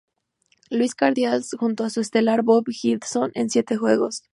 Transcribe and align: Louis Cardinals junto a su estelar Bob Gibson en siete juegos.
Louis 0.71 0.95
Cardinals 0.95 1.51
junto 1.59 1.83
a 1.83 1.91
su 1.91 2.01
estelar 2.01 2.41
Bob 2.41 2.65
Gibson 2.71 3.31
en 3.35 3.51
siete 3.51 3.77
juegos. 3.77 4.23